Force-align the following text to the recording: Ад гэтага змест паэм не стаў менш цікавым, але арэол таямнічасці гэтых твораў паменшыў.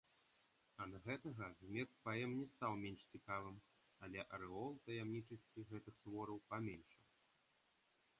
Ад 0.83 0.93
гэтага 1.05 1.45
змест 1.57 1.93
паэм 2.07 2.31
не 2.37 2.47
стаў 2.53 2.73
менш 2.83 3.01
цікавым, 3.17 3.59
але 4.07 4.25
арэол 4.37 4.73
таямнічасці 4.89 5.67
гэтых 5.75 5.95
твораў 6.07 6.37
паменшыў. 6.55 7.05